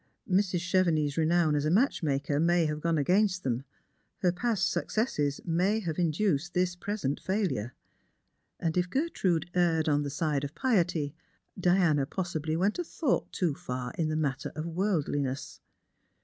[0.27, 0.61] Mrs.
[0.61, 3.63] Chevenix's renown \s a match maker may have g^ne against them;
[4.21, 5.27] her past sue* 80 Strangers and JPilgnmfi.
[5.29, 7.75] cesses may have induced this present failure.
[8.59, 11.13] And if Gertrude erred on the side of piety,
[11.59, 15.59] Diana possibly went a thought too far in the matter of worldliness.